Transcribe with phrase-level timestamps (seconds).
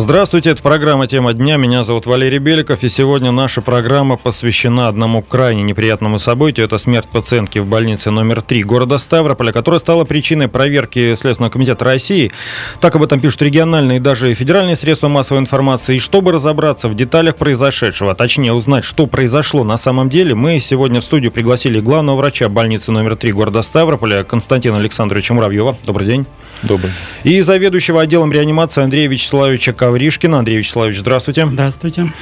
[0.00, 1.56] Здравствуйте, это программа «Тема дня».
[1.56, 6.66] Меня зовут Валерий Беликов, и сегодня наша программа посвящена одному крайне неприятному событию.
[6.66, 11.84] Это смерть пациентки в больнице номер 3 города Ставрополя, которая стала причиной проверки Следственного комитета
[11.84, 12.30] России.
[12.80, 15.96] Так об этом пишут региональные и даже федеральные средства массовой информации.
[15.96, 20.60] И чтобы разобраться в деталях произошедшего, а точнее узнать, что произошло на самом деле, мы
[20.60, 25.76] сегодня в студию пригласили главного врача больницы номер 3 города Ставрополя Константина Александровича Муравьева.
[25.84, 26.24] Добрый день.
[26.62, 26.92] Добрый.
[27.24, 30.38] И заведующего отделом реанимации Андрея Вячеславовича Ковришкина.
[30.38, 31.46] Андрей Вячеславович, здравствуйте.
[31.46, 32.12] Здравствуйте.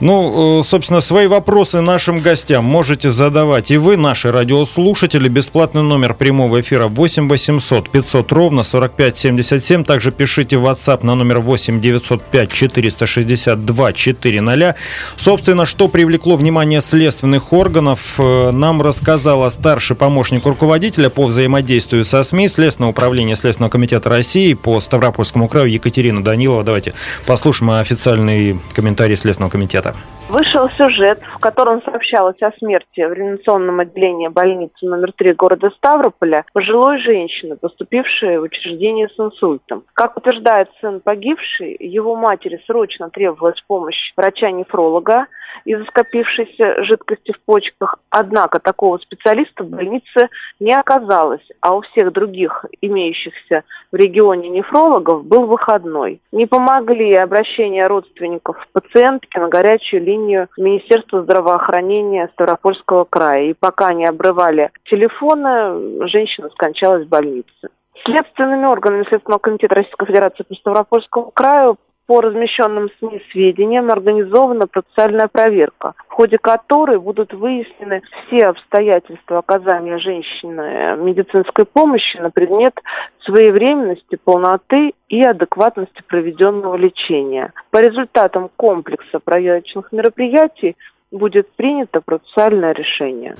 [0.00, 5.28] Ну, э, собственно, свои вопросы нашим гостям можете задавать и вы, наши радиослушатели.
[5.28, 9.84] Бесплатный номер прямого эфира 8 800 500 ровно 45 77.
[9.84, 14.76] Также пишите в WhatsApp на номер 8 905 462 400.
[15.16, 22.24] Собственно, что привлекло внимание следственных органов, э, нам рассказала старший помощник руководителя по взаимодействию со
[22.24, 26.64] СМИ Следственного управления Следственного комитета России по Ставропольскому краю Екатерина Данилова.
[26.64, 26.94] Давайте
[27.26, 29.94] послушаем официальный комментарий Следственного комитета сюжета.
[30.28, 36.46] Вышел сюжет, в котором сообщалось о смерти в реанимационном отделении больницы номер 3 города Ставрополя
[36.54, 39.84] пожилой женщины, поступившей в учреждение с инсультом.
[39.92, 45.26] Как утверждает сын погибшей, его матери срочно требовалась помощь врача-нефролога
[45.64, 47.96] из-за скопившейся жидкости в почках.
[48.10, 50.28] Однако такого специалиста в больнице
[50.60, 56.20] не оказалось, а у всех других имеющихся в регионе нефрологов был выходной.
[56.32, 63.44] Не помогли обращения родственников пациентки на горячую линию Министерства здравоохранения Ставропольского края.
[63.44, 67.68] И пока не обрывали телефоны, женщина скончалась в больнице.
[68.04, 75.28] Следственными органами Следственного комитета Российской Федерации по Ставропольскому краю по размещенным СМИ сведениям организована процессуальная
[75.28, 82.78] проверка, в ходе которой будут выяснены все обстоятельства оказания женщины медицинской помощи на предмет
[83.24, 87.52] своевременности, полноты и адекватности проведенного лечения.
[87.70, 90.76] По результатам комплекса проверочных мероприятий
[91.10, 93.34] будет принято процессуальное решение.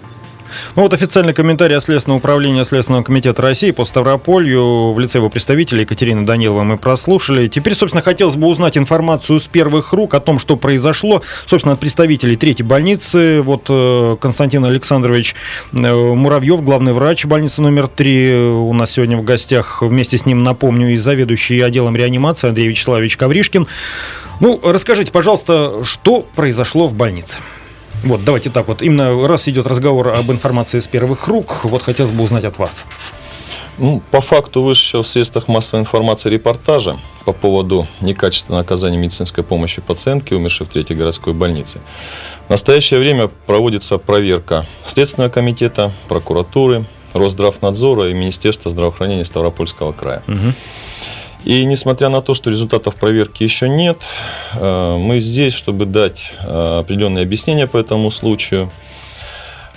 [0.77, 5.29] Ну вот официальный комментарий от Следственного управления Следственного комитета России по Ставрополью в лице его
[5.29, 7.49] представителя Екатерины Даниловой мы прослушали.
[7.49, 11.81] Теперь, собственно, хотелось бы узнать информацию с первых рук о том, что произошло, собственно, от
[11.81, 13.41] представителей третьей больницы.
[13.43, 15.35] Вот э, Константин Александрович
[15.73, 19.83] э, Муравьев, главный врач больницы номер три, у нас сегодня в гостях.
[19.83, 23.67] Вместе с ним, напомню, и заведующий отделом реанимации Андрей Вячеславович Ковришкин.
[24.41, 27.39] Ну, расскажите, пожалуйста, что произошло в больнице?
[28.05, 28.83] Вот, давайте так вот.
[28.83, 32.85] Именно раз идет разговор об информации с первых рук, вот хотелось бы узнать от вас.
[33.77, 39.83] Ну, по факту вышедшего в средствах массовой информации репортажа по поводу некачественного оказания медицинской помощи
[39.83, 41.81] пациентке, умершей в третьей городской больнице.
[42.47, 50.23] В настоящее время проводится проверка Следственного комитета, прокуратуры, Росздравнадзора и Министерства здравоохранения Ставропольского края.
[50.29, 50.53] Угу.
[51.45, 53.99] И несмотря на то, что результатов проверки еще нет,
[54.55, 58.71] э, мы здесь, чтобы дать э, определенные объяснения по этому случаю.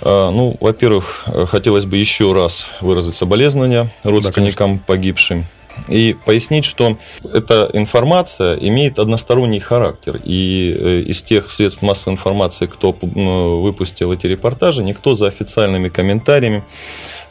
[0.00, 5.44] Э, ну, во-первых, хотелось бы еще раз выразить соболезнования родственникам да, погибшим
[5.86, 10.20] и пояснить, что эта информация имеет односторонний характер.
[10.24, 16.64] И из тех средств массовой информации, кто выпустил эти репортажи, никто за официальными комментариями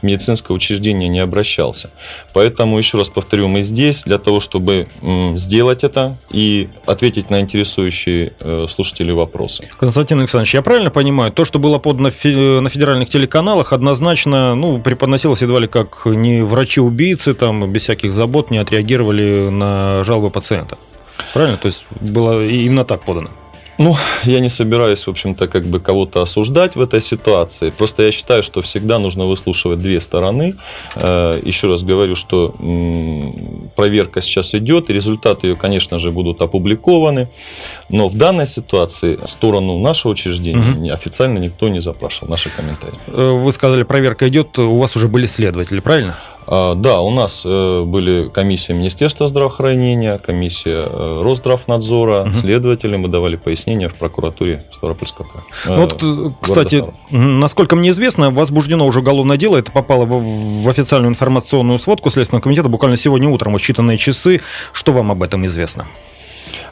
[0.01, 1.89] медицинское учреждение не обращался.
[2.33, 4.87] Поэтому, еще раз повторю, мы здесь для того, чтобы
[5.35, 9.67] сделать это и ответить на интересующие э, слушатели вопросы.
[9.79, 15.41] Константин Александрович, я правильно понимаю, то, что было подано на федеральных телеканалах, однозначно ну, преподносилось
[15.41, 20.77] едва ли как не врачи-убийцы, там без всяких забот не отреагировали на жалобы пациента.
[21.33, 21.57] Правильно?
[21.57, 23.29] То есть было именно так подано?
[23.77, 27.69] Ну, я не собираюсь, в общем-то, как бы кого-то осуждать в этой ситуации.
[27.69, 30.55] Просто я считаю, что всегда нужно выслушивать две стороны.
[30.95, 32.55] Э, еще раз говорю, что
[33.75, 37.29] проверка сейчас идет, и результаты ее, конечно же, будут опубликованы.
[37.89, 40.93] Но в данной ситуации сторону нашего учреждения угу.
[40.93, 42.97] официально никто не запрашивал наши комментарии.
[43.07, 46.17] Э, вы сказали, проверка идет, у вас уже были следователи, правильно?
[46.49, 52.33] А, да, у нас э, были комиссия Министерства здравоохранения, комиссия э, Росздравнадзора, угу.
[52.33, 55.45] следователи, мы давали пояснения в прокуратуре Ставропольского края.
[55.65, 60.69] Ну, вот, э, кстати, насколько мне известно, возбуждено уже уголовное дело, это попало в, в
[60.69, 64.39] официальную информационную сводку Следственного комитета буквально сегодня утром, в считанные часы.
[64.71, 65.85] Что вам об этом известно?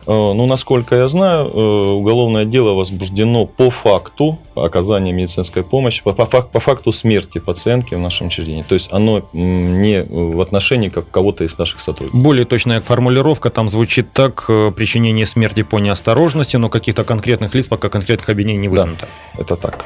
[0.07, 6.13] Э, ну, насколько я знаю, э, уголовное дело возбуждено по факту оказания медицинской помощи, по,
[6.13, 8.63] по, по факту смерти пациентки в нашем учреждении.
[8.63, 12.21] То есть оно не в отношении как кого-то из наших сотрудников.
[12.21, 17.67] Более точная формулировка там звучит так, э, причинение смерти по неосторожности, но каких-то конкретных лиц
[17.67, 19.07] пока конкретных обвинений не выдвинуто.
[19.35, 19.85] Да, это так.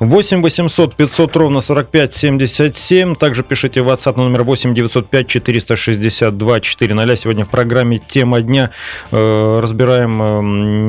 [0.00, 3.14] 8 800 500 ровно 45 77.
[3.14, 7.16] Также пишите в WhatsApp номер 8 905 462 400.
[7.16, 8.70] Сегодня в программе «Тема дня»
[9.10, 10.40] э, разбираем э,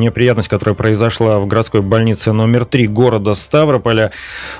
[0.03, 4.11] неприятность, которая произошла в городской больнице номер 3 города Ставрополя.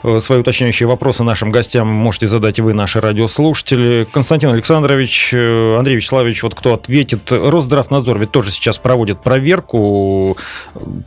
[0.04, 4.08] Э, свои уточняющие вопросы нашим гостям можете задать вы, наши радиослушатели.
[4.12, 7.32] Константин Александрович, э, Андрей Вячеславович, вот кто ответит.
[7.32, 10.38] Росздравнадзор ведь тоже сейчас проводит проверку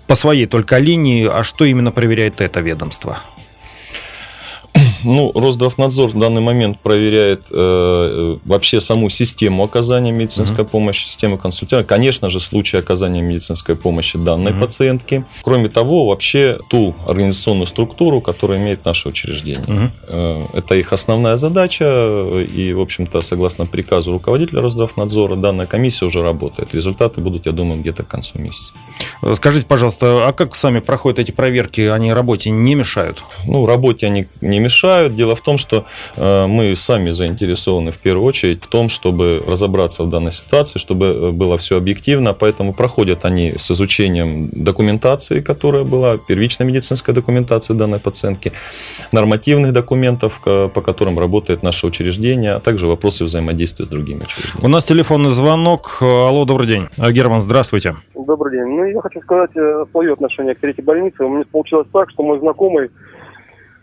[0.06, 1.27] по своей только линии.
[1.27, 3.21] А что именно проверяет это ведомство?
[5.04, 10.69] Ну, Росздравнадзор в данный момент проверяет э, вообще саму систему оказания медицинской uh-huh.
[10.69, 11.87] помощи, систему консультирования.
[11.87, 14.60] Конечно же, случай оказания медицинской помощи данной uh-huh.
[14.60, 15.25] пациентке.
[15.43, 19.64] Кроме того, вообще ту организационную структуру, которую имеет наше учреждение.
[19.66, 19.90] Uh-huh.
[20.52, 21.84] Э, это их основная задача.
[21.84, 26.75] И, в общем-то, согласно приказу руководителя Росздравнадзора, данная комиссия уже работает.
[26.75, 28.72] Результаты будут, я думаю, где-то к концу месяца.
[29.34, 31.81] Скажите, пожалуйста, а как сами проходят эти проверки?
[31.82, 33.22] Они работе не мешают?
[33.46, 35.17] Ну, работе они не мешают мешают.
[35.17, 35.85] Дело в том, что
[36.17, 41.06] э, мы сами заинтересованы в первую очередь в том, чтобы разобраться в данной ситуации, чтобы
[41.06, 47.75] э, было все объективно, поэтому проходят они с изучением документации, которая была, первичной медицинской документации
[47.75, 48.53] данной пациентки,
[49.12, 54.65] нормативных документов, по которым работает наше учреждение, а также вопросы взаимодействия с другими учреждениями.
[54.65, 55.99] У нас телефонный звонок.
[56.00, 56.89] Алло, добрый день.
[56.99, 57.94] Герман, здравствуйте.
[58.15, 58.67] Добрый день.
[58.67, 61.25] Ну, я хочу сказать э, свое отношение к третьей больнице.
[61.25, 62.91] У меня получилось так, что мой знакомый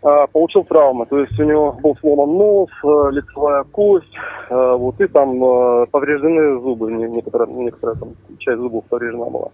[0.01, 1.05] получил травмы.
[1.05, 4.13] То есть у него был сломан нос, э, лицевая кость,
[4.49, 9.49] э, вот, и там э, повреждены зубы, некоторая, некоторая там часть зубов повреждена была.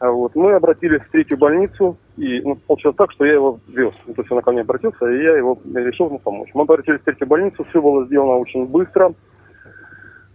[0.00, 0.34] А вот.
[0.34, 3.92] Мы обратились в третью больницу, и ну, получилось так, что я его вез.
[4.06, 6.48] То есть он ко мне обратился, и я его решил ему помочь.
[6.54, 9.12] Мы обратились в третью больницу, все было сделано очень быстро.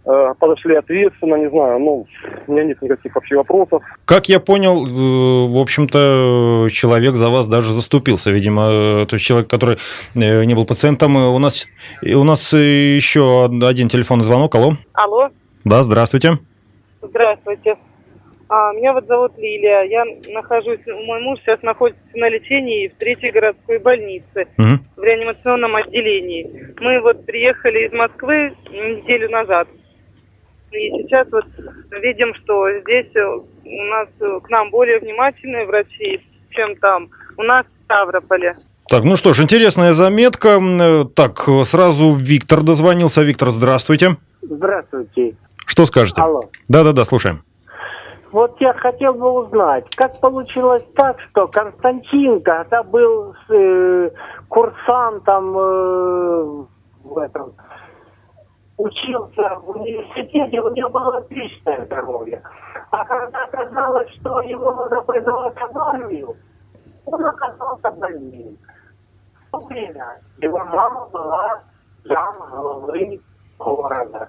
[0.08, 2.06] Э, подошли ответственно, не знаю, ну,
[2.46, 3.82] у меня нет никаких вообще вопросов.
[4.04, 9.48] Как я понял, э, в общем-то, человек за вас даже заступился, видимо, то есть человек,
[9.48, 9.78] который
[10.14, 11.16] э, не был пациентом.
[11.16, 11.66] У нас,
[12.02, 14.74] у нас еще один телефонный звонок, алло.
[14.92, 15.28] Алло.
[15.64, 16.38] Да, здравствуйте.
[17.02, 17.74] Здравствуйте.
[18.48, 19.82] А, меня вот зовут Лилия.
[19.82, 24.78] Я нахожусь, мой муж сейчас находится на лечении в третьей городской больнице угу.
[24.96, 26.74] в реанимационном отделении.
[26.78, 29.66] Мы вот приехали из Москвы неделю назад.
[30.72, 31.44] И сейчас вот
[32.02, 36.20] видим, что здесь э, у нас э, к нам более внимательные врачи,
[36.50, 37.08] чем там.
[37.36, 38.56] У нас в Ставрополе.
[38.88, 40.58] Так, ну что ж, интересная заметка.
[40.60, 43.22] Э, так, сразу Виктор дозвонился.
[43.22, 44.16] Виктор, здравствуйте.
[44.42, 45.36] Здравствуйте.
[45.66, 46.22] Что скажете?
[46.22, 46.44] Алло.
[46.68, 47.42] Да-да-да, слушаем.
[48.32, 54.10] Вот я хотел бы узнать, как получилось так, что Константин, когда был э,
[54.48, 56.64] курсантом э,
[57.04, 57.54] в этом
[58.78, 62.42] учился в университете, у него было отличное здоровье.
[62.90, 66.36] А когда оказалось, что его надо призывать в армию,
[67.06, 68.58] он оказался больным.
[69.48, 71.62] В то время его мама была
[72.04, 73.20] зам главы
[73.58, 74.28] города.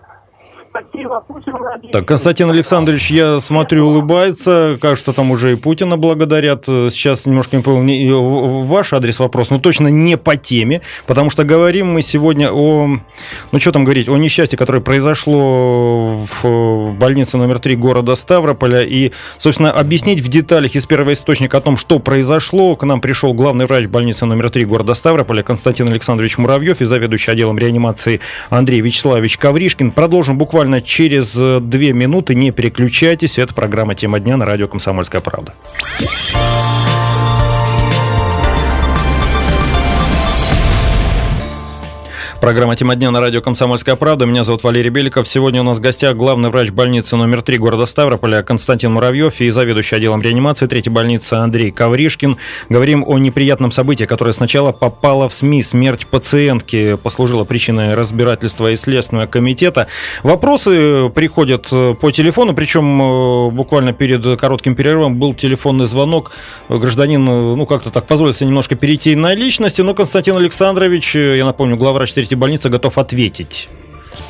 [1.92, 4.78] Так, Константин Александрович, я смотрю, улыбается.
[4.80, 6.66] Кажется, там уже и Путина благодарят.
[6.66, 11.94] Сейчас немножко не понял ваш адрес вопрос, но точно не по теме, потому что говорим
[11.94, 12.90] мы сегодня о,
[13.52, 18.84] ну что там говорить, о несчастье, которое произошло в больнице номер 3 города Ставрополя.
[18.84, 22.76] И, собственно, объяснить в деталях из первого источника о том, что произошло.
[22.76, 27.32] К нам пришел главный врач больницы номер 3 города Ставрополя Константин Александрович Муравьев и заведующий
[27.32, 29.92] отделом реанимации Андрей Вячеславович Ковришкин.
[29.92, 32.36] Продолжим продолжим буквально через э, две минуты.
[32.36, 33.40] Не переключайтесь.
[33.40, 35.54] Это программа «Тема дня» на радио «Комсомольская правда».
[42.40, 44.28] Программа «Тема дня» на радио «Комсомольская правда».
[44.28, 45.28] Меня зовут Валерий Беликов.
[45.28, 49.50] Сегодня у нас в гостях главный врач больницы номер 3 города Ставрополя Константин Муравьев и
[49.50, 52.38] заведующий отделом реанимации третьей больницы Андрей Ковришкин.
[52.70, 55.64] Говорим о неприятном событии, которое сначала попало в СМИ.
[55.64, 59.88] Смерть пациентки послужила причиной разбирательства и Следственного комитета.
[60.22, 66.32] Вопросы приходят по телефону, причем э, буквально перед коротким перерывом был телефонный звонок.
[66.70, 71.78] Гражданин, ну, как-то так позволил себе немножко перейти на личности, но Константин Александрович, я напомню,
[71.78, 73.70] главврач третьей больницы готов ответить.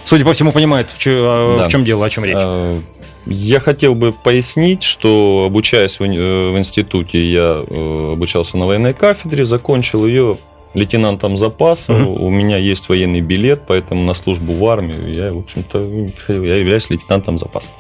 [0.06, 1.68] Судя по всему, понимает, в, чем, а, да.
[1.68, 2.36] в чем дело, о чем речь.
[2.38, 2.80] А,
[3.26, 8.94] я хотел бы пояснить, что обучаясь в, э, в институте, я э, обучался на военной
[8.94, 10.38] кафедре, закончил ее
[10.76, 11.94] лейтенантом запаса.
[11.94, 12.26] Угу.
[12.26, 15.82] У меня есть военный билет, поэтому на службу в армию я, в общем-то,
[16.28, 17.72] я являюсь лейтенантом запаса.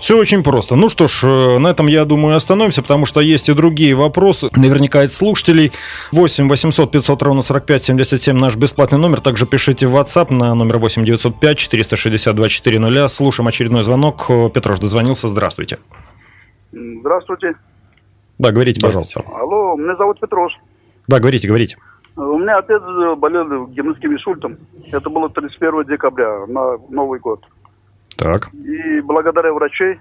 [0.00, 0.76] Все очень просто.
[0.76, 4.48] Ну что ж, э, на этом, я думаю, остановимся, потому что есть и другие вопросы.
[4.56, 5.72] Наверняка от слушателей.
[6.12, 9.20] 8 800 500 ровно 45 77 наш бесплатный номер.
[9.20, 13.08] Также пишите в WhatsApp на номер 8 905 462 400.
[13.08, 14.26] Слушаем очередной звонок.
[14.54, 15.28] Петрош дозвонился.
[15.28, 15.78] Здравствуйте.
[16.72, 17.54] Здравствуйте.
[18.38, 19.22] Да, говорите, пожалуйста.
[19.34, 20.52] Алло, меня зовут Петрош.
[21.08, 21.76] Да, говорите, говорите.
[22.16, 22.82] У меня отец
[23.16, 24.56] болел генетическим инсультом.
[24.90, 27.44] Это было 31 декабря, на Новый год.
[28.18, 28.52] Так.
[28.52, 30.00] И благодаря врачей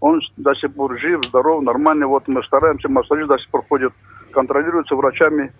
[0.00, 2.06] он до сих пор жив, здоров, нормальный.
[2.06, 3.92] Вот мы стараемся, массажист до сих пор ходит,
[4.32, 5.52] контролируется врачами.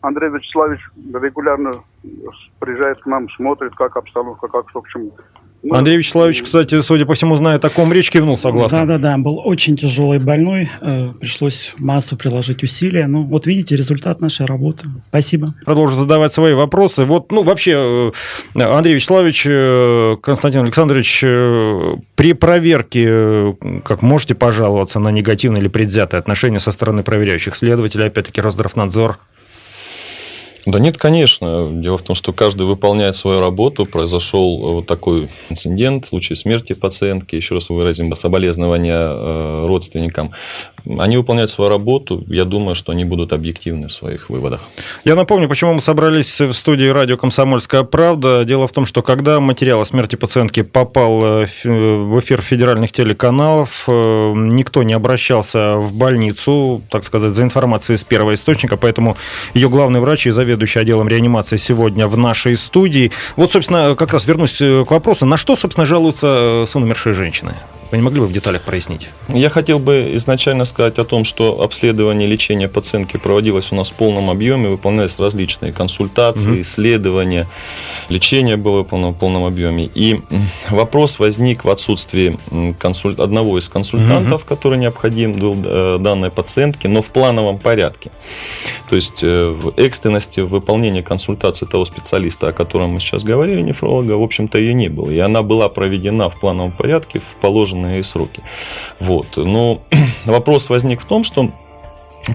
[0.00, 0.80] Андрей Вячеславович
[1.14, 1.84] регулярно
[2.58, 5.12] приезжает к нам, смотрит, как обстановка, как что к чему.
[5.68, 8.86] Ну, Андрей Вячеславович, кстати, судя по всему, знает о ком речь, кивнул согласно.
[8.86, 13.08] Да-да-да, был очень тяжелый больной, э, пришлось массу приложить усилия.
[13.08, 14.86] Ну, вот видите, результат нашей работы.
[15.08, 15.54] Спасибо.
[15.64, 17.04] Продолжу задавать свои вопросы.
[17.04, 18.12] Вот, ну, вообще,
[18.54, 21.20] э, Андрей Вячеславович, э, Константин Александрович,
[22.14, 28.40] при проверке, как можете пожаловаться на негативное или предвзятое отношение со стороны проверяющих следователей, опять-таки,
[28.40, 29.18] Росздравнадзор?
[30.66, 31.70] Да нет, конечно.
[31.70, 33.86] Дело в том, что каждый выполняет свою работу.
[33.86, 37.36] Произошел э, вот такой инцидент, случай смерти пациентки.
[37.36, 40.32] Еще раз выразим соболезнования э, родственникам.
[40.98, 42.24] Они выполняют свою работу.
[42.28, 44.62] Я думаю, что они будут объективны в своих выводах.
[45.04, 48.44] Я напомню, почему мы собрались в студии радио «Комсомольская правда».
[48.44, 53.84] Дело в том, что когда материал о смерти пациентки попал э, в эфир федеральных телеканалов,
[53.88, 59.16] никто не обращался в больницу, так сказать, за информацией из первого источника, поэтому
[59.54, 63.10] ее главный врач и заведующий отделом реанимации сегодня в нашей студии.
[63.36, 67.12] Вот, собственно, как раз вернусь э, к вопросу, на что, собственно, жалуются э, сын умершей
[67.12, 67.54] женщины?
[67.90, 69.08] Вы не могли бы в деталях прояснить?
[69.28, 73.94] Я хотел бы изначально сказать о том, что обследование лечения пациентки проводилось у нас в
[73.94, 76.60] полном объеме, выполнялись различные консультации, угу.
[76.62, 77.46] исследования,
[78.08, 79.88] лечение было выполнено в полном объеме.
[79.94, 80.20] И
[80.68, 82.38] вопрос возник в отсутствии
[82.78, 83.14] консуль...
[83.18, 84.48] одного из консультантов, угу.
[84.48, 88.10] который необходим был э, данной пациентке, но в плановом порядке.
[88.90, 94.12] То есть э, в экстренности выполнения консультации того специалиста, о котором мы сейчас говорили, нефролога,
[94.12, 95.10] в общем-то, ее не было.
[95.10, 98.42] И она была проведена в плановом порядке в положенном положенные сроки.
[99.00, 99.36] Вот.
[99.36, 99.82] Но
[100.24, 101.50] вопрос возник в том, что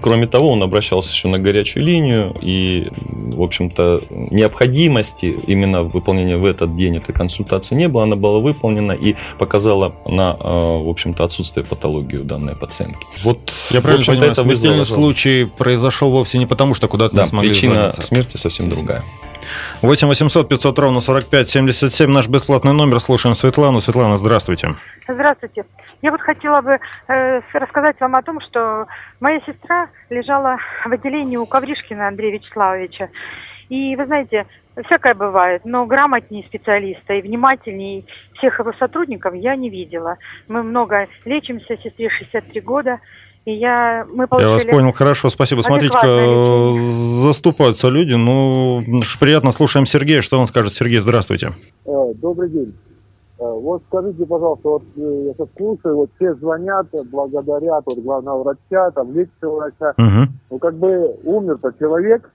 [0.00, 6.46] Кроме того, он обращался еще на горячую линию, и, в общем-то, необходимости именно выполнения в
[6.46, 8.04] этот день этой консультации не было.
[8.04, 13.04] Она была выполнена и показала на, э, в общем-то, отсутствие патологии у данной пациентки.
[13.22, 17.28] Вот, Я правильно понимаю, это смертельный случай произошел вовсе не потому, что куда-то да, не
[17.28, 18.02] смогли причина звониться.
[18.02, 19.02] смерти совсем другая.
[19.82, 23.00] 8 800 500 ровно 45 77 наш бесплатный номер.
[23.00, 23.80] Слушаем Светлану.
[23.80, 24.74] Светлана, здравствуйте.
[25.08, 25.64] Здравствуйте.
[26.00, 28.86] Я вот хотела бы э, рассказать вам о том, что
[29.20, 33.08] моя сестра лежала в отделении у Ковришкина Андрея Вячеславовича.
[33.68, 34.46] И вы знаете,
[34.86, 40.18] всякое бывает, но грамотнее специалиста и внимательнее всех его сотрудников я не видела.
[40.48, 43.00] Мы много лечимся, сестре 63 года.
[43.44, 45.62] И я, мы я вас понял, хорошо, спасибо.
[45.62, 45.98] Смотрите,
[47.22, 48.14] заступаются люди.
[48.14, 48.84] Ну,
[49.18, 50.22] приятно, слушаем Сергея.
[50.22, 50.74] Что он скажет?
[50.74, 51.50] Сергей, здравствуйте.
[51.84, 52.72] Э, добрый день.
[53.40, 58.44] Э, вот скажите, пожалуйста, вот э, я сейчас слушаю, вот все звонят, благодарят вот главного
[58.44, 59.94] врача, там, лечащего врача.
[59.98, 60.32] Угу.
[60.50, 62.30] Ну, как бы умер-то человек,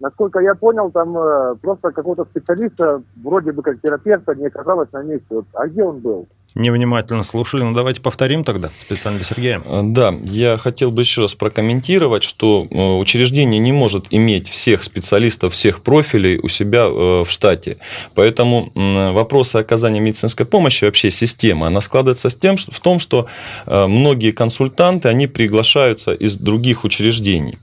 [0.00, 5.26] Насколько я понял, там просто какого-то специалиста, вроде бы как терапевта, не оказалось на месте.
[5.28, 6.28] Вот, а где он был?
[6.54, 7.62] Невнимательно слушали.
[7.62, 9.62] Ну, давайте повторим тогда, специально для Сергея.
[9.64, 14.82] Э, да, я хотел бы еще раз прокомментировать, что э, учреждение не может иметь всех
[14.82, 17.78] специалистов, всех профилей у себя э, в штате.
[18.14, 23.26] Поэтому вопросы оказания медицинской помощи, вообще система, она складывается с тем, в том, что
[23.66, 27.58] многие консультанты, они приглашаются из других учреждений.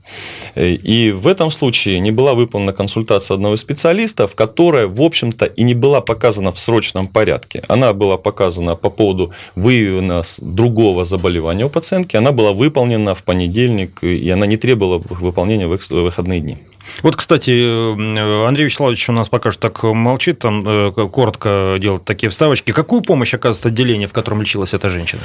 [0.54, 5.62] И в этом случае не была выполнена консультация одного из специалистов, которая, в общем-то, и
[5.62, 7.62] не была показана в срочном порядке.
[7.68, 14.02] Она была показана по поводу выявлена другого заболевания у пациентки, она была выполнена в понедельник,
[14.04, 16.58] и она не требовала выполнения в выходные дни.
[17.02, 22.04] Вот, кстати, э, Андрей Вячеславович у нас пока что так молчит, там э, коротко делает
[22.04, 22.72] такие вставочки.
[22.72, 25.22] Какую помощь оказывает отделение, в котором лечилась эта женщина?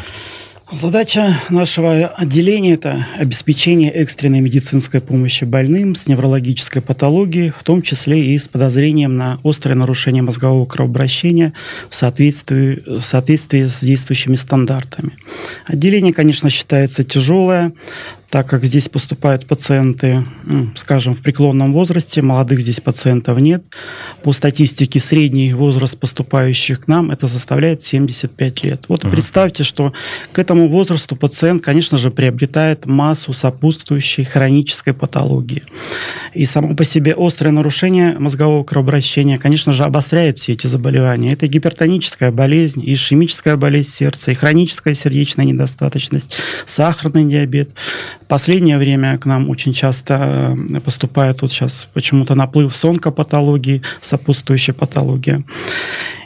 [0.73, 8.33] Задача нашего отделения– это обеспечение экстренной медицинской помощи больным с неврологической патологией, в том числе
[8.33, 11.51] и с подозрением на острое нарушение мозгового кровообращения
[11.89, 15.17] в соответствии, в соответствии с действующими стандартами.
[15.65, 17.73] Отделение, конечно, считается тяжелое,
[18.31, 20.23] так как здесь поступают пациенты,
[20.77, 23.61] скажем, в преклонном возрасте, молодых здесь пациентов нет.
[24.23, 28.85] По статистике средний возраст поступающих к нам это составляет 75 лет.
[28.87, 29.91] Вот uh представьте, что
[30.31, 35.63] к этому возрасту пациент, конечно же, приобретает массу сопутствующей хронической патологии.
[36.33, 41.33] И само по себе острое нарушение мозгового кровообращения, конечно же, обостряет все эти заболевания.
[41.33, 46.33] Это гипертоническая болезнь, ишемическая болезнь сердца, и хроническая сердечная недостаточность,
[46.65, 47.71] сахарный диабет,
[48.31, 54.73] последнее время к нам очень часто э, поступает вот сейчас почему-то наплыв с онкопатологии, сопутствующая
[54.73, 55.43] патология.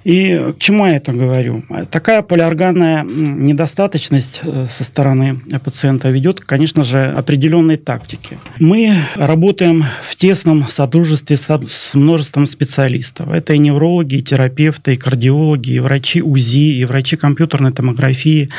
[0.05, 1.63] И к чему я это говорю?
[1.89, 8.37] Такая полиорганная недостаточность э, со стороны пациента ведет, конечно же, определенной тактике.
[8.59, 13.29] Мы работаем в тесном сотрудничестве с множеством специалистов.
[13.29, 18.49] Это и неврологи, и терапевты, и кардиологи, и врачи УЗИ, и врачи компьютерной томографии.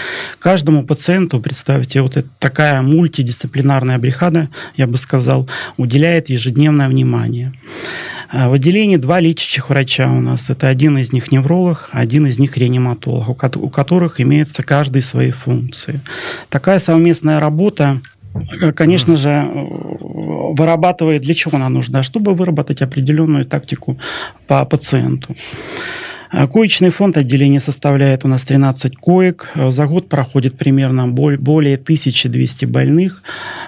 [0.41, 7.53] Каждому пациенту, представьте, вот такая мультидисциплинарная бригада, я бы сказал, уделяет ежедневное внимание.
[8.29, 10.51] А в отделении два лечащих врача у нас.
[10.51, 16.01] Это один из них невролог, один из них реаниматолог, у которых имеются каждый свои функции.
[16.49, 18.01] Такая совместная работа
[18.75, 22.03] конечно же, вырабатывает, для чего она нужна?
[22.03, 23.99] Чтобы выработать определенную тактику
[24.47, 25.35] по пациенту.
[26.31, 29.53] А коечный фонд отделения составляет у нас 13 коек.
[29.55, 33.23] За год проходит примерно более 1200 больных.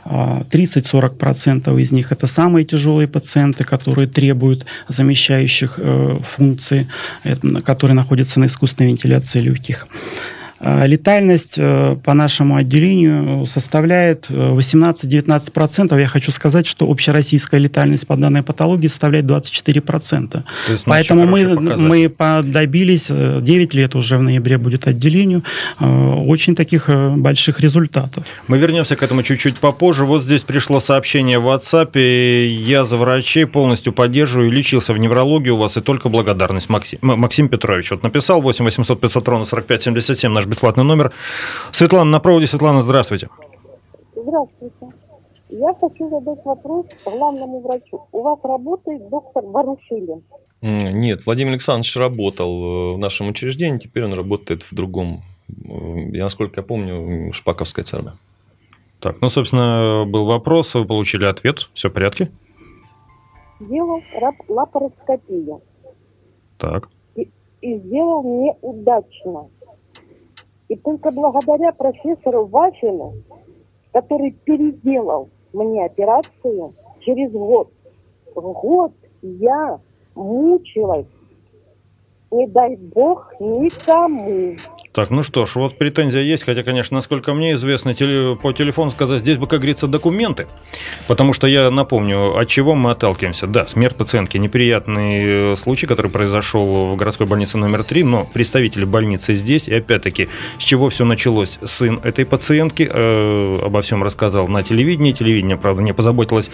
[0.04, 6.88] 30-40% а, из них это самые тяжелые пациенты, которые требуют замещающих э, функций,
[7.64, 9.86] которые находятся на искусственной вентиляции легких.
[10.60, 15.94] А, летальность э, по нашему отделению составляет 18-19%.
[15.96, 20.42] Э, Я хочу сказать, что общероссийская летальность по данной патологии составляет 24%.
[20.84, 22.12] Поэтому мы, мы
[22.42, 25.44] добились, 9 э, лет уже в ноябре будет отделению,
[25.80, 28.24] очень таких больших результатов.
[28.48, 30.04] Мы вернемся к этому чуть-чуть попозже.
[30.04, 31.96] Вот здесь пришло сообщение в WhatsApp.
[32.46, 34.50] Я за врачей полностью поддерживаю.
[34.50, 36.68] Лечился в неврологии у вас и только благодарность.
[36.68, 41.12] Максим, Максим Петрович вот написал 8 800 500 ровно 45 77 наш бесплатный номер.
[41.71, 42.47] Светлана на проводе.
[42.47, 43.28] Светлана, здравствуйте.
[44.14, 44.75] Здравствуйте.
[45.50, 48.07] Я хочу задать вопрос главному врачу.
[48.12, 50.23] У вас работает доктор Барушилин?
[50.61, 56.61] Нет, Владимир Александрович работал э, в нашем учреждении, теперь он работает в другом, я, насколько
[56.61, 58.09] я помню, Шпаковская ЦРБ.
[58.99, 62.28] Так, ну, собственно, был вопрос, вы получили ответ, все в порядке?
[63.61, 64.02] Делал
[64.49, 65.62] лапароскопию.
[66.59, 66.88] Так.
[67.14, 67.28] И,
[67.61, 69.49] и сделал неудачно.
[70.68, 73.14] И только благодаря профессору Вафину,
[73.92, 77.70] который переделал мне операцию через год,
[78.34, 79.80] год я
[80.14, 81.06] мучилась,
[82.30, 84.56] не дай бог никому.
[84.99, 87.95] Так, ну что ж, вот претензия есть, хотя, конечно, насколько мне известно,
[88.43, 90.49] по телефону сказать, здесь бы, как говорится, документы,
[91.06, 93.47] потому что я напомню, от чего мы отталкиваемся.
[93.47, 98.84] Да, смерть пациентки, неприятный э, случай, который произошел в городской больнице номер 3, но представители
[98.84, 101.61] больницы здесь, и опять-таки, с чего все началось?
[101.65, 106.50] Сын этой пациентки э, обо всем рассказал на телевидении, телевидение, правда, не позаботилось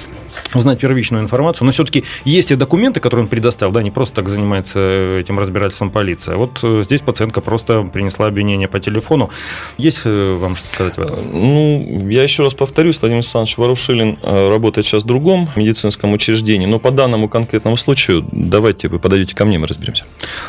[0.52, 4.28] узнать первичную информацию, но все-таки есть и документы, которые он предоставил, да, не просто так
[4.28, 6.36] занимается этим разбирательством полиция.
[6.36, 9.30] Вот э, здесь пациентка просто принесла обвинения по телефону.
[9.78, 11.18] Есть э, вам что сказать в этом?
[11.32, 16.66] Ну, я еще раз повторюсь, Владимир Александрович Ворошилин э, работает сейчас в другом медицинском учреждении,
[16.66, 20.04] но по данному конкретному случаю давайте вы подойдете ко мне, мы разберемся.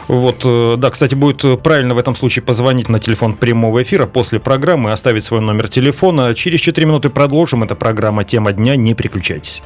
[0.07, 4.39] Вот, э, да, кстати, будет правильно в этом случае позвонить на телефон прямого эфира после
[4.39, 6.33] программы, оставить свой номер телефона.
[6.33, 7.63] Через 4 минуты продолжим.
[7.63, 8.75] Это программа «Тема дня».
[8.75, 9.61] Не переключайтесь.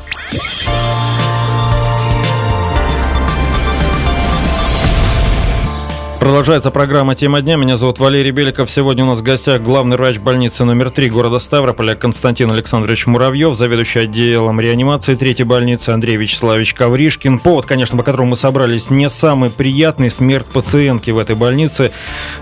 [6.20, 7.56] Продолжается программа «Тема дня».
[7.56, 8.70] Меня зовут Валерий Беликов.
[8.70, 13.56] Сегодня у нас в гостях главный врач больницы номер 3 города Ставрополя Константин Александрович Муравьев,
[13.56, 17.40] заведующий отделом реанимации третьей больницы Андрей Вячеславович Ковришкин.
[17.40, 21.94] Повод, конечно, по которому мы собрались, не самый приятный смерть пациентки в этой больнице,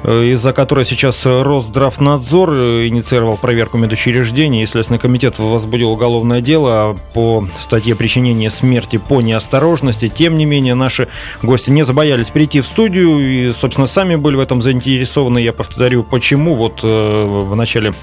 [0.01, 4.65] э, из-за которой сейчас Росздравнадзор э, инициировал проверку медучреждений.
[4.65, 10.09] Следственный комитет возбудил уголовное дело по статье причинения смерти по неосторожности.
[10.09, 11.09] Тем не менее, наши
[11.43, 15.39] гости не забоялись прийти в студию и, собственно, сами были в этом заинтересованы.
[15.39, 16.55] Я повторю, почему.
[16.55, 17.93] Вот э, в начале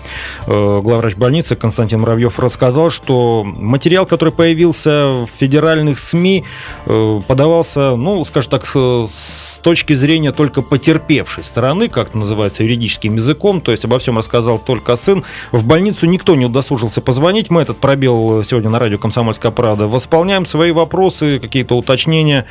[0.46, 6.44] э, главврач больницы Константин Муравьев рассказал, что материал, который появился в федеральных СМИ,
[6.86, 13.16] э, подавался, ну, скажем так, с точки зрения только потерпевшей стороны, как это называется юридическим
[13.16, 15.24] языком, то есть обо всем рассказал только сын.
[15.52, 17.50] В больницу никто не удосужился позвонить.
[17.50, 22.44] Мы этот пробел сегодня на радио «Комсомольская правда» восполняем свои вопросы, какие-то уточнения,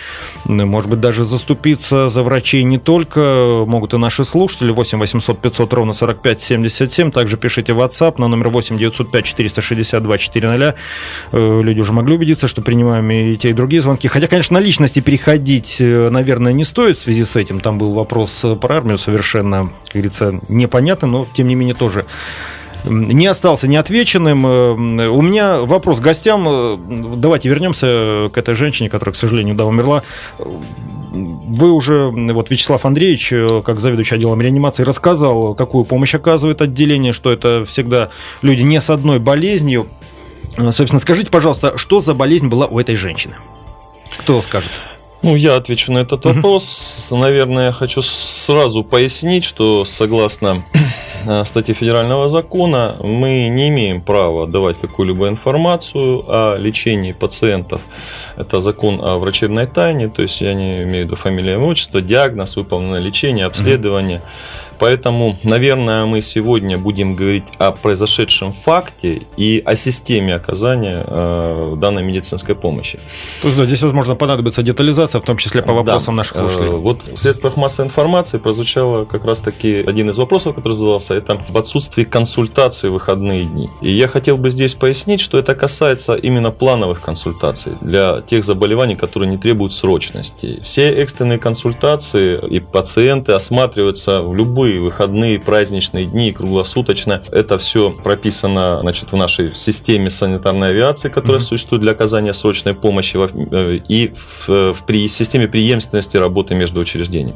[0.46, 5.40] может быть, даже заступиться за врачей не только только могут и наши слушатели 8 800
[5.40, 7.12] 500 ровно 45 77.
[7.12, 10.76] Также пишите в WhatsApp на номер 8 905 462 400.
[11.32, 14.08] Люди уже могли убедиться, что принимаем и те, и другие звонки.
[14.08, 17.60] Хотя, конечно, на личности переходить, э, наверное, не стоит в связи с этим.
[17.60, 22.06] Там был вопрос про армию совершенно, как говорится, непонятным, но, тем не менее, тоже
[22.86, 24.46] не остался неотвеченным.
[24.46, 26.48] Э, у меня вопрос к гостям.
[26.48, 26.78] Э,
[27.18, 30.04] давайте вернемся к этой женщине, которая, к сожалению, да, умерла.
[30.40, 37.14] Вы уже, вот Вячеслав Андреевич, э, как заведующий отделом реанимации, рассказал, какую помощь оказывает отделение,
[37.14, 38.10] что это всегда
[38.42, 39.88] люди не с одной болезнью.
[40.58, 43.36] Собственно, скажите, пожалуйста, что за болезнь была у этой женщины?
[44.18, 44.72] Кто скажет?
[45.24, 47.08] Ну, я отвечу на этот вопрос.
[47.10, 50.64] Наверное, я хочу сразу пояснить, что согласно
[51.26, 57.82] э, статье федерального закона мы не имеем права давать какую-либо информацию о лечении пациентов.
[58.38, 62.56] Это закон о врачебной тайне, то есть я не имею в виду фамилия, отчество, диагноз,
[62.56, 64.18] выполненное лечение, обследование.
[64.18, 71.76] Mm-hmm Поэтому, наверное, мы сегодня будем говорить о произошедшем факте и о системе оказания э,
[71.78, 73.00] данной медицинской помощи.
[73.42, 76.18] То есть, да, здесь, возможно, понадобится детализация, в том числе по вопросам да.
[76.18, 76.70] наших слушателей.
[76.70, 81.40] Э, вот в средствах массовой информации прозвучало как раз-таки один из вопросов, который задался, это
[81.48, 83.70] в отсутствии консультаций в выходные дни.
[83.82, 88.96] И я хотел бы здесь пояснить, что это касается именно плановых консультаций для тех заболеваний,
[88.96, 90.62] которые не требуют срочности.
[90.64, 97.22] Все экстренные консультации и пациенты осматриваются в любые любые выходные, праздничные дни, круглосуточно.
[97.32, 101.42] Это все прописано значит, в нашей системе санитарной авиации, которая mm-hmm.
[101.42, 107.36] существует для оказания срочной помощи э, и в, в при, системе преемственности работы между учреждениями.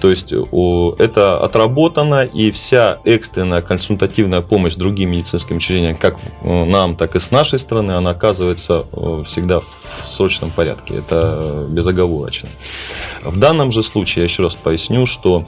[0.00, 6.96] То есть это отработано, и вся экстренная консультативная помощь другим медицинским учреждениям, как э, нам,
[6.96, 9.66] так и с нашей стороны, она оказывается э, всегда в
[10.06, 10.96] срочном порядке.
[10.96, 12.48] Это безоговорочно.
[13.22, 15.46] В данном же случае, я еще раз поясню, что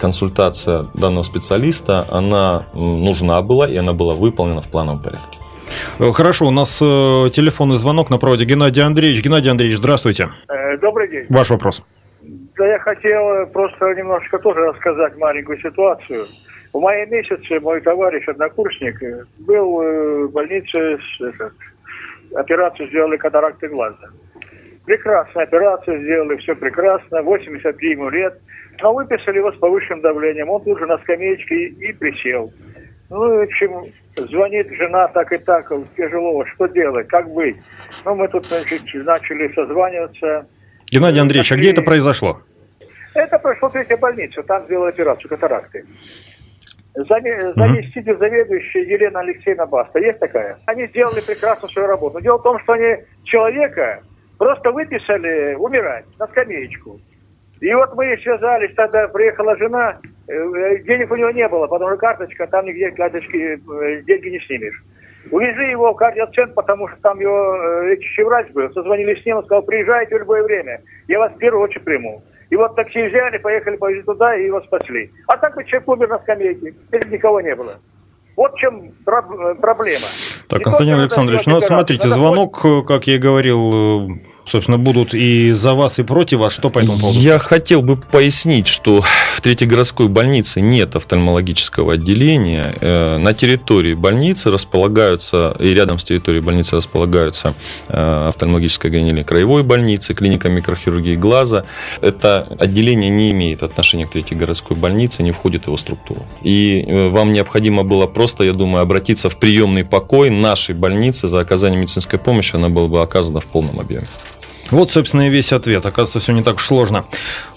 [0.00, 5.38] консультация данного специалиста, она нужна была, и она была выполнена в плановом порядке.
[5.98, 6.84] Э, хорошо, у нас э,
[7.30, 9.22] телефонный звонок на проводе Геннадий Андреевич.
[9.22, 10.28] Геннадий Андреевич, здравствуйте.
[10.48, 11.26] Э, добрый день.
[11.28, 11.84] Ваш вопрос.
[12.56, 16.26] Да я хотел просто немножко тоже рассказать маленькую ситуацию.
[16.72, 19.00] В мае месяце мой товарищ, однокурсник,
[19.38, 21.52] был в больнице, этот,
[22.34, 24.08] операцию сделали катаракты глаза.
[24.84, 28.40] Прекрасная операция сделали, все прекрасно, 83 ему лет.
[28.80, 30.50] Но выписали его с повышенным давлением.
[30.50, 32.52] Он тут же на скамеечке и, и присел.
[33.08, 37.56] Ну, в общем, звонит жена так и так, тяжело, что делать, как быть?
[38.04, 40.46] Ну, мы тут, значит, начали созваниваться.
[40.90, 42.40] Геннадий Андреевич, а где это произошло?
[43.14, 45.84] Это произошло в третьей больнице, там сделали операцию катаракты.
[46.96, 48.20] Заместитель угу.
[48.20, 50.56] заведующая Елена Алексеевна Баста, есть такая?
[50.64, 52.20] Они сделали прекрасно свою работу.
[52.22, 54.00] дело в том, что они человека
[54.38, 56.98] просто выписали умирать на скамеечку.
[57.60, 61.98] И вот мы связались, тогда приехала жена, э, денег у него не было, потому что
[61.98, 64.82] карточка, там нигде карточки, э, деньги не снимешь.
[65.30, 68.70] Увезли его в кардиоцентр, потому что там его э, лечащий врач был.
[68.72, 72.22] Созвонились с ним, он сказал, приезжайте в любое время, я вас в первую очередь приму.
[72.50, 75.10] И вот такси взяли, поехали, повезли туда, и его спасли.
[75.26, 77.78] А так бы человек умер на скамейке, или никого не было.
[78.36, 80.06] Вот в чем проблема.
[80.48, 84.10] Так, Константин Александрович, ну смотрите, звонок, как я и говорил,
[84.46, 86.52] собственно, будут и за вас, и против вас.
[86.52, 87.18] Что по этому поводу?
[87.18, 89.02] Я хотел бы пояснить, что
[89.34, 92.72] в Третьей городской больнице нет офтальмологического отделения.
[92.80, 97.54] Э, на территории больницы располагаются, и рядом с территорией больницы располагаются
[97.88, 101.64] э, офтальмологическое отделение краевой больницы, клиника микрохирургии глаза.
[102.00, 106.22] Это отделение не имеет отношения к Третьей городской больнице, не входит в его структуру.
[106.42, 111.40] И э, вам необходимо было просто, я думаю, обратиться в приемный покой нашей больницы за
[111.40, 114.06] оказание медицинской помощи, она была бы оказана в полном объеме.
[114.70, 115.84] Вот, собственно, и весь ответ.
[115.86, 117.04] Оказывается, все не так уж сложно.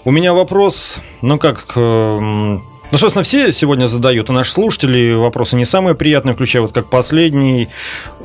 [0.04, 1.64] У меня вопрос, ну как...
[1.76, 6.72] Эм, ну, собственно, все сегодня задают, и наши слушатели вопросы не самые приятные, включая вот
[6.72, 7.68] как последний.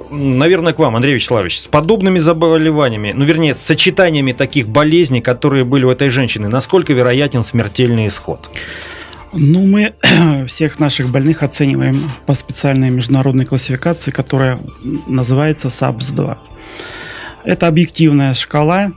[0.10, 1.60] Наверное, к вам, Андрей Вячеславович.
[1.60, 6.94] С подобными заболеваниями, ну, вернее, с сочетаниями таких болезней, которые были у этой женщины, насколько
[6.94, 8.50] вероятен смертельный исход?
[9.34, 9.94] Ну, мы
[10.48, 14.60] всех наших больных оцениваем по специальной международной классификации, которая
[15.06, 16.38] называется САПС-2.
[17.46, 18.92] Это объективная шкала.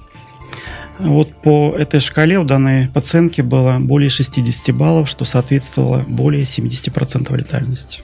[0.99, 7.37] Вот по этой шкале у данной пациентки было более 60 баллов, что соответствовало более 70%
[7.37, 8.01] летальности.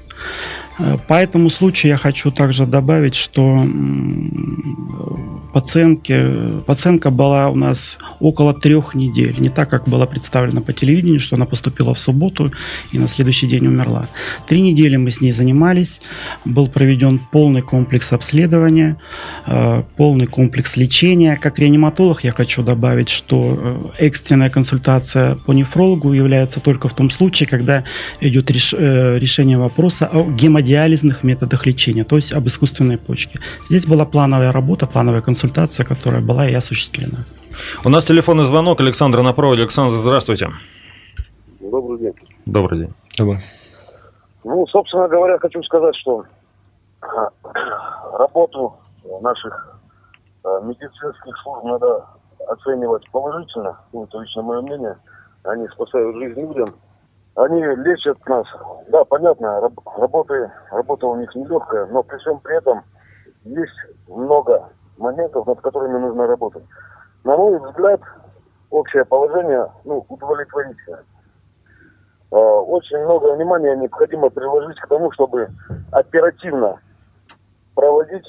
[0.78, 3.64] Э, по этому случаю я хочу также добавить, что
[5.52, 6.34] пациентке,
[6.66, 9.36] пациентка была у нас около трех недель.
[9.38, 12.52] Не так, как было представлено по телевидению, что она поступила в субботу
[12.92, 14.08] и на следующий день умерла.
[14.48, 16.00] Три недели мы с ней занимались.
[16.44, 18.96] Был проведен полный комплекс обследования,
[19.46, 21.36] э, полный комплекс лечения.
[21.36, 27.10] Как реаниматолог я хочу добавить, что э, экстренная консультация по нефрологу является только в том
[27.10, 27.84] случае, когда
[28.20, 33.38] идет решение вопроса о гемодиализе гемодиализных методах лечения, то есть об искусственной почке.
[33.68, 37.24] Здесь была плановая работа, плановая консультация, которая была и осуществлена.
[37.84, 38.80] У нас телефонный звонок.
[38.80, 39.62] Александр на проводе.
[39.62, 40.48] Александр, здравствуйте.
[41.60, 42.14] Добрый день.
[42.46, 42.94] Добрый день.
[43.18, 43.44] Добрый.
[44.44, 46.24] Ну, собственно говоря, хочу сказать, что
[48.18, 48.74] работу
[49.20, 49.78] наших
[50.44, 52.04] э, медицинских служб надо
[52.48, 54.96] оценивать положительно, ну, это лично мое мнение.
[55.44, 56.74] Они спасают жизнь людям.
[57.36, 58.46] Они лечат нас.
[58.88, 59.60] Да, понятно,
[59.96, 62.82] работы, работа у них нелегкая, но при всем при этом
[63.44, 63.72] есть
[64.08, 64.68] много
[64.98, 66.64] моментов, над которыми нужно работать.
[67.24, 68.00] На мой взгляд,
[68.70, 71.04] материальное положение ну, удовлетворительное.
[72.30, 75.48] Э, очень много внимания необходимо приложить к тому, чтобы
[75.92, 76.80] оперативно
[77.74, 78.26] проводить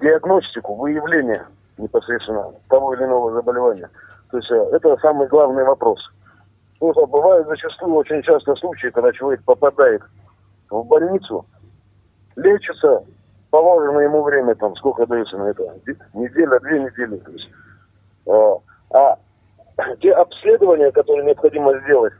[0.00, 1.44] диагностику, выявление
[1.76, 3.88] непосредственно того или иного заболевания.
[4.30, 5.98] То есть э, это самый главный вопрос.
[6.78, 10.02] Потому что бывают зачастую очень часто случаи, когда человек попадает
[10.70, 11.44] в больницу,
[12.36, 13.02] лечится,
[13.50, 15.62] положено ему время, там, сколько дается на это,
[16.14, 17.16] неделя, две недели.
[17.16, 17.50] То есть,
[18.26, 18.54] э,
[18.92, 19.18] а
[20.00, 22.14] те обследования, которые необходимо сделать,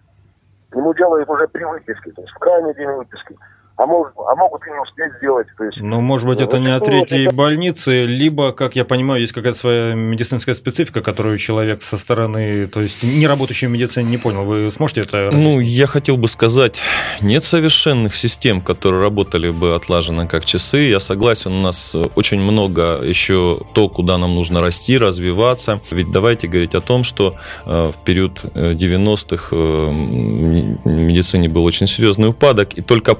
[0.73, 3.37] ему делают уже при выписке, то есть в крайний день выписки
[3.79, 5.47] а, может, а могут и не успеть сделать.
[5.57, 7.35] То есть, ну, может быть, это не от третьей это...
[7.35, 12.81] больницы, либо, как я понимаю, есть какая-то своя медицинская специфика, которую человек со стороны, то
[12.81, 14.45] есть не работающий в медицине, не понял.
[14.45, 15.55] Вы сможете это разъяснить?
[15.55, 16.81] Ну, я хотел бы сказать,
[17.21, 20.79] нет совершенных систем, которые работали бы отлаженно как часы.
[20.79, 25.81] Я согласен, у нас очень много еще то, куда нам нужно расти, развиваться.
[25.93, 31.87] Ведь давайте говорить о том, что э, в период 90-х э, в медицине был очень
[31.87, 33.13] серьезный упадок, и только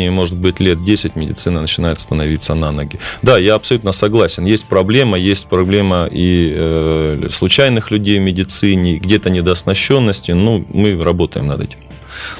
[0.00, 2.98] последние может быть, лет 10 медицина начинает становиться на ноги.
[3.22, 4.46] Да, я абсолютно согласен.
[4.46, 10.32] Есть проблема, есть проблема и э, случайных людей в медицине, где-то недооснащенности.
[10.32, 11.78] Ну, мы работаем над этим.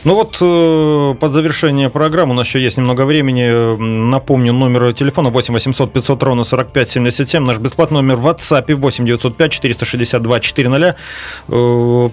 [0.05, 3.77] Ну вот э, под завершение программы у нас еще есть немного времени.
[3.79, 7.45] Напомню, номер телефона 8 800 500 ровно 45 77.
[7.45, 10.97] Наш бесплатный номер в WhatsApp 8 905 462 400.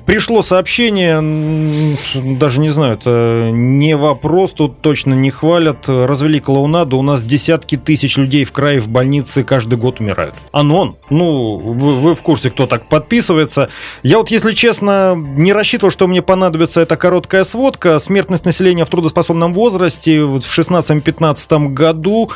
[0.06, 1.98] Пришло сообщение,
[2.38, 5.88] даже не знаю, это не вопрос, тут точно не хвалят.
[5.88, 10.34] Развели клоунаду, у нас десятки тысяч людей в крае в больнице каждый год умирают.
[10.52, 13.70] Анон, ну, вы, вы в курсе, кто так подписывается.
[14.04, 17.98] Я вот, если честно, не рассчитывал, что мне понадобится эта короткая сводка сводка.
[17.98, 22.30] Смертность населения в трудоспособном возрасте в 16-15 году.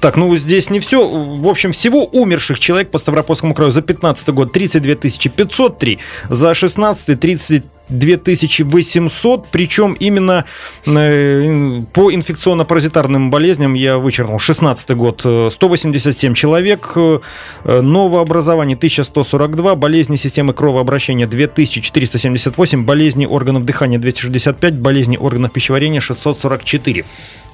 [0.00, 1.08] Так, ну здесь не все.
[1.08, 5.98] В общем, всего умерших человек по Ставропольскому краю за 15 год 32 503.
[6.30, 10.44] За 16 30 2800, причем именно
[10.86, 17.18] э, по инфекционно-паразитарным болезням я вычеркнул 16 год 187 э, человек, э,
[17.64, 27.04] новообразование 1142, болезни системы кровообращения 2478, болезни органов дыхания 265, болезни органов пищеварения 644.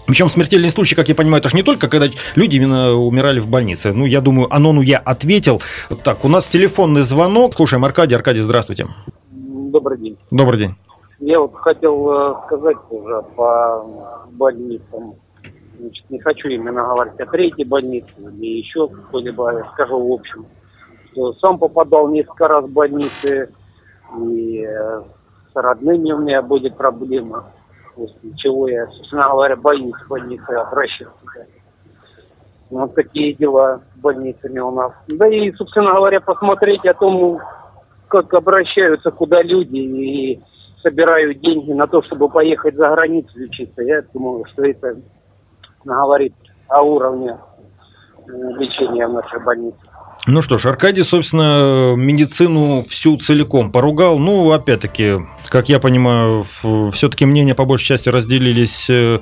[0.07, 3.49] Причем смертельный случай, как я понимаю, это же не только, когда люди именно умирали в
[3.49, 3.93] больнице.
[3.93, 5.63] Ну, я думаю, Анону я ответил.
[6.03, 7.55] Так, у нас телефонный звонок.
[7.55, 8.17] Слушаем Аркадий.
[8.17, 8.89] Аркадий, здравствуйте.
[9.71, 10.19] Добрый день.
[10.33, 10.75] Добрый день.
[11.21, 13.87] Я вот хотел э, сказать уже по
[14.33, 15.15] больницам.
[15.79, 20.47] Значит, не хочу именно говорить о третьей больнице или еще какой-либо, скажу в общем.
[21.13, 23.53] Что сам попадал несколько раз в больницы,
[24.19, 25.03] и э,
[25.53, 27.45] с родными у меня были проблемы,
[27.95, 31.15] после чего я, собственно говоря, боюсь в больнице обращаться.
[32.71, 34.93] Вот такие дела с больницами у нас.
[35.07, 37.41] Да и, собственно говоря, посмотреть о том,
[38.11, 40.41] как обращаются куда люди и
[40.83, 43.83] собирают деньги на то, чтобы поехать за границу лечиться.
[43.83, 44.97] Я думаю, что это
[45.85, 46.35] говорит
[46.69, 47.37] о уровне
[48.27, 49.79] э, лечения в нашей больнице.
[50.27, 54.19] Ну что ж, Аркадий, собственно, медицину всю целиком поругал.
[54.19, 55.15] Ну, опять-таки,
[55.49, 56.45] как я понимаю,
[56.93, 59.21] все-таки мнения по большей части разделились э,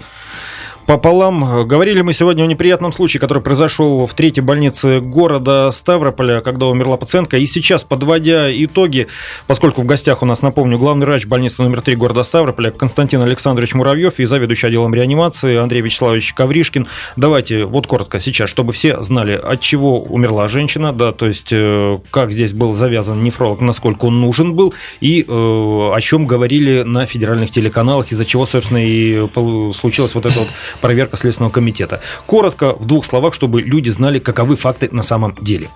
[0.89, 1.69] пополам.
[1.69, 6.97] Говорили мы сегодня о неприятном случае, который произошел в третьей больнице города Ставрополя, когда умерла
[6.97, 7.37] пациентка.
[7.37, 9.07] И сейчас, подводя итоги,
[9.47, 13.75] поскольку в гостях у нас, напомню, главный врач больницы номер 3 города Ставрополя Константин Александрович
[13.75, 16.87] Муравьев и заведующий отделом реанимации Андрей Вячеславович Ковришкин.
[17.17, 21.99] Давайте вот коротко сейчас, чтобы все знали, от чего умерла женщина, да, то есть э,
[22.11, 24.73] как здесь был завязан нефролог, насколько он нужен был,
[25.03, 29.29] и э, о чем говорили на федеральных телеканалах, из-за чего, собственно, и
[29.75, 30.49] случилось вот это вот
[30.81, 32.01] проверка Следственного комитета.
[32.27, 35.69] Коротко, в двух словах, чтобы люди знали, каковы факты на самом деле.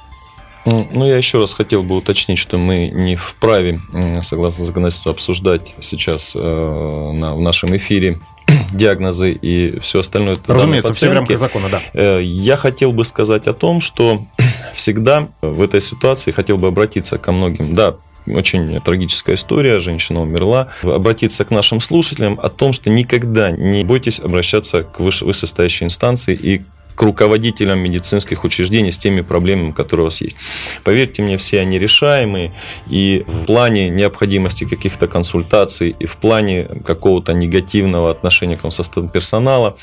[0.65, 3.81] Ну, я еще раз хотел бы уточнить, что мы не вправе,
[4.23, 8.21] согласно законодательству, обсуждать сейчас э, на, в нашем эфире
[8.73, 10.39] диагнозы и все остальное.
[10.47, 11.81] Разумеется, все в рамках закона, да.
[11.95, 14.25] Э, я хотел бы сказать о том, что
[14.75, 17.75] всегда в этой ситуации хотел бы обратиться ко многим.
[17.75, 20.69] Да, очень трагическая история, женщина умерла.
[20.83, 26.63] Обратиться к нашим слушателям о том, что никогда не бойтесь обращаться к вышестоящей инстанции и
[26.95, 30.37] к руководителям медицинских учреждений с теми проблемами, которые у вас есть.
[30.85, 32.53] Поверьте мне, все они решаемые,
[32.89, 38.83] и в плане необходимости каких-то консультаций, и в плане какого-то негативного отношения к вам со
[38.83, 39.77] стороны персонала,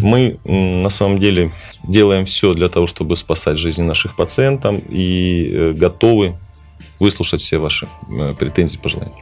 [0.00, 1.50] мы на самом деле
[1.82, 6.36] делаем все для того, чтобы спасать жизни наших пациентов и э, готовы
[7.02, 9.12] выслушать все ваши э, претензии, пожелания.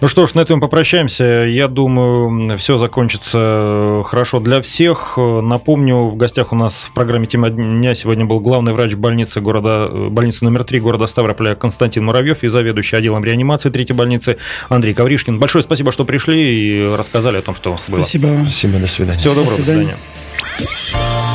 [0.00, 1.24] Ну что ж, на этом попрощаемся.
[1.24, 5.14] Я думаю, все закончится хорошо для всех.
[5.16, 9.88] Напомню, в гостях у нас в программе «Тема дня» сегодня был главный врач больницы, города,
[9.88, 14.36] больницы номер 3 города Ставрополя Константин Муравьев и заведующий отделом реанимации третьей больницы
[14.68, 15.38] Андрей Ковришкин.
[15.38, 18.28] Большое спасибо, что пришли и рассказали о том, что спасибо.
[18.28, 18.42] было.
[18.42, 18.78] Спасибо.
[18.78, 19.18] До свидания.
[19.18, 19.56] Всего доброго.
[19.56, 19.96] До свидания.
[20.58, 21.29] До свидания.